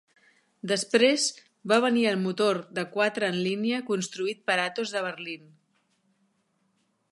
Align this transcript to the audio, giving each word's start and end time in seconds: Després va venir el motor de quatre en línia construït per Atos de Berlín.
Després 0.69 1.25
va 1.71 1.77
venir 1.85 2.05
el 2.13 2.17
motor 2.23 2.61
de 2.79 2.85
quatre 2.95 3.29
en 3.35 3.39
línia 3.49 3.83
construït 3.93 4.43
per 4.51 4.57
Atos 4.67 4.95
de 4.97 5.07
Berlín. 5.11 5.47